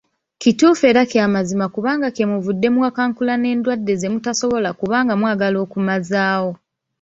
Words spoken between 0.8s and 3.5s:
era ky'amazima kubanga kyemuvudde muwakankula